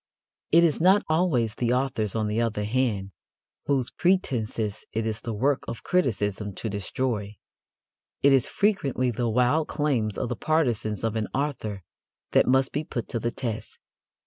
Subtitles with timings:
[0.51, 3.11] It is not always the authors, on the other hand,
[3.67, 7.35] whose pretences it is the work of criticism to destroy.
[8.23, 11.83] It is frequently the wild claims of the partisans of an author
[12.31, 13.77] that must be put to the test.